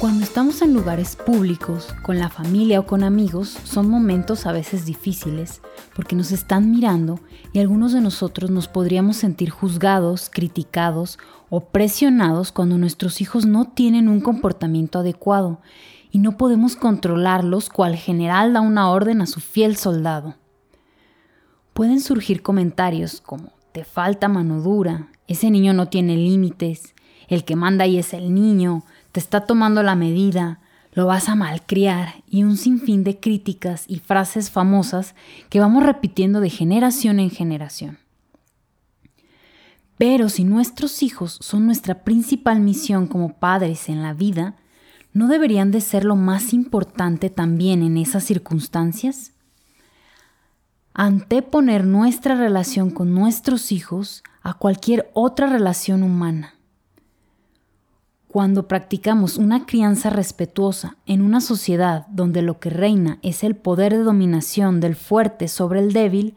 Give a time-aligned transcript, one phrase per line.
[0.00, 4.86] Cuando estamos en lugares públicos, con la familia o con amigos, son momentos a veces
[4.86, 5.60] difíciles
[5.96, 7.18] porque nos están mirando
[7.52, 11.18] y algunos de nosotros nos podríamos sentir juzgados, criticados
[11.50, 15.60] o presionados cuando nuestros hijos no tienen un comportamiento adecuado
[16.12, 20.36] y no podemos controlarlos cual general da una orden a su fiel soldado.
[21.78, 26.92] Pueden surgir comentarios como te falta mano dura, ese niño no tiene límites,
[27.28, 28.82] el que manda ahí es el niño,
[29.12, 30.58] te está tomando la medida,
[30.92, 35.14] lo vas a malcriar y un sinfín de críticas y frases famosas
[35.50, 37.98] que vamos repitiendo de generación en generación.
[39.98, 44.56] Pero si nuestros hijos son nuestra principal misión como padres en la vida,
[45.12, 49.30] ¿no deberían de ser lo más importante también en esas circunstancias?
[51.00, 56.56] Anteponer nuestra relación con nuestros hijos a cualquier otra relación humana.
[58.26, 63.92] Cuando practicamos una crianza respetuosa en una sociedad donde lo que reina es el poder
[63.92, 66.34] de dominación del fuerte sobre el débil,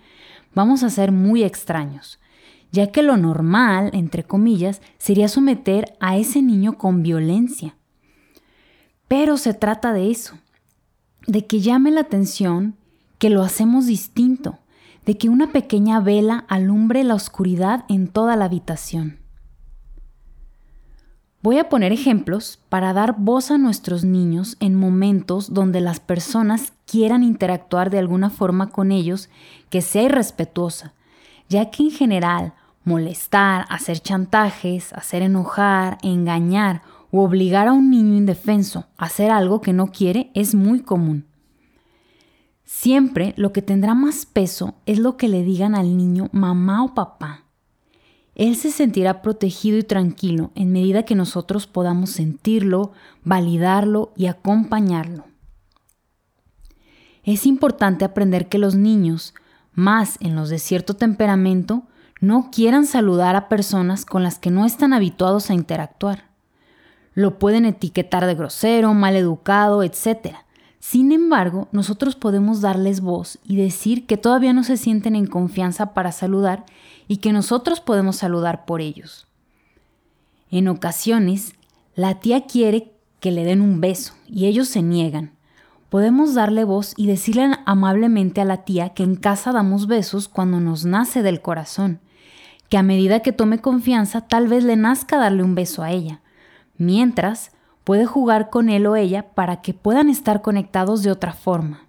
[0.53, 2.19] vamos a ser muy extraños,
[2.71, 7.77] ya que lo normal, entre comillas, sería someter a ese niño con violencia.
[9.07, 10.37] Pero se trata de eso,
[11.25, 12.75] de que llame la atención
[13.21, 14.57] que lo hacemos distinto,
[15.05, 19.19] de que una pequeña vela alumbre la oscuridad en toda la habitación.
[21.43, 26.73] Voy a poner ejemplos para dar voz a nuestros niños en momentos donde las personas
[26.87, 29.29] quieran interactuar de alguna forma con ellos
[29.69, 30.95] que sea irrespetuosa,
[31.47, 38.15] ya que en general molestar, hacer chantajes, hacer enojar, engañar o obligar a un niño
[38.15, 41.27] indefenso a hacer algo que no quiere es muy común.
[42.73, 46.93] Siempre lo que tendrá más peso es lo que le digan al niño mamá o
[46.93, 47.45] papá
[48.35, 52.91] él se sentirá protegido y tranquilo en medida que nosotros podamos sentirlo,
[53.23, 55.25] validarlo y acompañarlo.
[57.23, 59.35] Es importante aprender que los niños,
[59.73, 61.83] más en los de cierto temperamento,
[62.19, 66.29] no quieran saludar a personas con las que no están habituados a interactuar.
[67.13, 70.35] Lo pueden etiquetar de grosero, mal educado, etc.
[70.81, 75.93] Sin embargo, nosotros podemos darles voz y decir que todavía no se sienten en confianza
[75.93, 76.65] para saludar
[77.07, 79.27] y que nosotros podemos saludar por ellos.
[80.49, 81.53] En ocasiones,
[81.93, 85.33] la tía quiere que le den un beso y ellos se niegan.
[85.89, 90.59] Podemos darle voz y decirle amablemente a la tía que en casa damos besos cuando
[90.59, 91.99] nos nace del corazón,
[92.69, 96.21] que a medida que tome confianza tal vez le nazca darle un beso a ella,
[96.79, 97.51] mientras
[97.91, 101.81] puede jugar con él o ella para que puedan estar conectados de otra forma.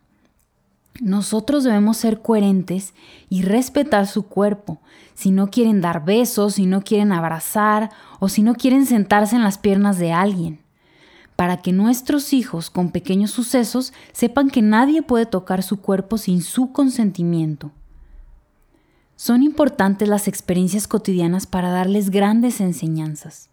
[1.00, 2.92] Nosotros debemos ser coherentes
[3.28, 4.80] y respetar su cuerpo.
[5.14, 9.44] Si no quieren dar besos, si no quieren abrazar o si no quieren sentarse en
[9.44, 10.58] las piernas de alguien.
[11.36, 16.42] Para que nuestros hijos con pequeños sucesos sepan que nadie puede tocar su cuerpo sin
[16.42, 17.70] su consentimiento.
[19.14, 23.51] Son importantes las experiencias cotidianas para darles grandes enseñanzas.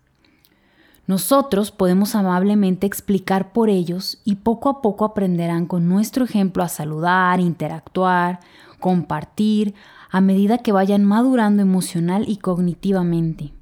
[1.09, 6.69] Nosotros podemos amablemente explicar por ellos y poco a poco aprenderán con nuestro ejemplo a
[6.69, 8.41] saludar, interactuar,
[8.79, 9.73] compartir,
[10.11, 13.53] a medida que vayan madurando emocional y cognitivamente.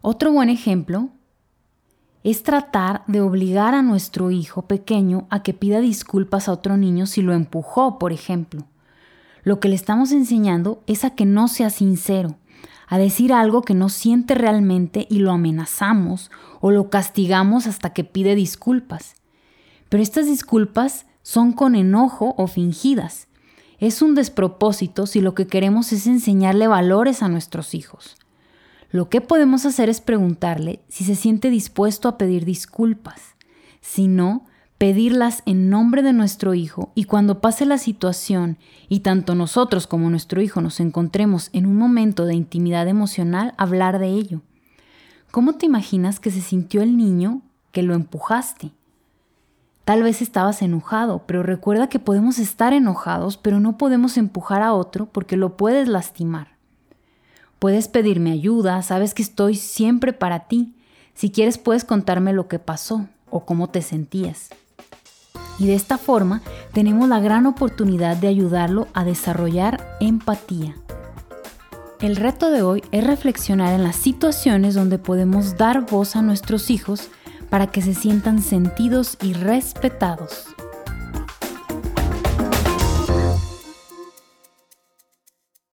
[0.00, 1.10] Otro buen ejemplo
[2.24, 7.06] es tratar de obligar a nuestro hijo pequeño a que pida disculpas a otro niño
[7.06, 8.64] si lo empujó, por ejemplo.
[9.44, 12.34] Lo que le estamos enseñando es a que no sea sincero,
[12.88, 18.02] a decir algo que no siente realmente y lo amenazamos o lo castigamos hasta que
[18.02, 19.14] pide disculpas.
[19.88, 23.28] Pero estas disculpas son con enojo o fingidas.
[23.78, 28.16] Es un despropósito si lo que queremos es enseñarle valores a nuestros hijos.
[28.90, 33.36] Lo que podemos hacer es preguntarle si se siente dispuesto a pedir disculpas.
[33.82, 34.46] Si no,
[34.78, 38.58] pedirlas en nombre de nuestro hijo y cuando pase la situación
[38.88, 43.98] y tanto nosotros como nuestro hijo nos encontremos en un momento de intimidad emocional, hablar
[43.98, 44.40] de ello.
[45.32, 47.42] ¿Cómo te imaginas que se sintió el niño
[47.72, 48.70] que lo empujaste?
[49.84, 54.74] Tal vez estabas enojado, pero recuerda que podemos estar enojados, pero no podemos empujar a
[54.74, 56.56] otro porque lo puedes lastimar.
[57.58, 60.76] Puedes pedirme ayuda, sabes que estoy siempre para ti.
[61.14, 64.50] Si quieres puedes contarme lo que pasó o cómo te sentías
[65.58, 70.74] y de esta forma tenemos la gran oportunidad de ayudarlo a desarrollar empatía.
[72.00, 76.70] El reto de hoy es reflexionar en las situaciones donde podemos dar voz a nuestros
[76.70, 77.08] hijos
[77.50, 80.46] para que se sientan sentidos y respetados.